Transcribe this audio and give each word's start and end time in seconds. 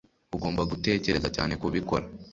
Ugomba 0.35 0.61
gutekereza 0.71 1.27
cyane 1.35 1.53
kubikora 1.61 2.05